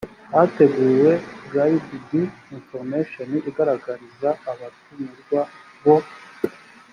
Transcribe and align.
hateguwe 0.33 1.11
guide 1.51 1.95
d 2.07 2.09
information 2.57 3.29
igaragariza 3.49 4.29
abatumirwa 4.51 5.41
bo 5.83 5.97